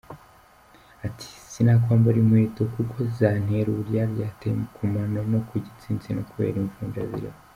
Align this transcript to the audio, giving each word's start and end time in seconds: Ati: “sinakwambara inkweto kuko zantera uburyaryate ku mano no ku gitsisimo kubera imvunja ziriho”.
Ati: 1.07 1.29
“sinakwambara 1.51 2.17
inkweto 2.21 2.61
kuko 2.75 2.95
zantera 3.17 3.67
uburyaryate 3.71 4.47
ku 4.75 4.81
mano 4.93 5.19
no 5.31 5.39
ku 5.47 5.53
gitsisimo 5.63 6.21
kubera 6.29 6.57
imvunja 6.63 7.01
ziriho”. 7.11 7.39